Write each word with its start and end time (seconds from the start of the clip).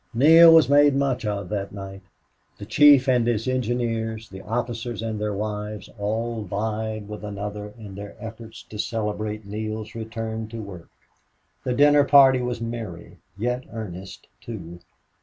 Neale 0.15 0.51
was 0.51 0.67
made 0.67 0.95
much 0.95 1.27
of 1.27 1.49
that 1.49 1.71
night. 1.71 2.01
The 2.57 2.65
chief 2.65 3.07
and 3.07 3.27
his 3.27 3.47
engineers, 3.47 4.29
the 4.29 4.41
officers 4.41 5.03
and 5.03 5.21
their 5.21 5.31
wives, 5.35 5.91
all 5.99 6.41
vied 6.43 7.07
with 7.07 7.21
one 7.21 7.33
another 7.37 7.71
in 7.77 7.93
their 7.93 8.15
efforts 8.19 8.63
to 8.63 8.79
celebrate 8.79 9.45
Neale's 9.45 9.93
return 9.93 10.47
to 10.47 10.57
work. 10.59 10.89
The 11.63 11.73
dinner 11.75 12.03
party 12.03 12.41
was 12.41 12.59
merry, 12.59 13.19
yet 13.37 13.65
earnest, 13.71 14.27
too. 14.41 14.79